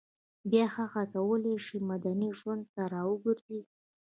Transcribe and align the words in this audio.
بیا 0.49 0.65
هغه 0.75 1.01
کولای 1.13 1.57
شي 1.65 1.77
مدني 1.89 2.29
ژوند 2.39 2.63
ته 2.73 2.81
راوګرځي 2.93 3.59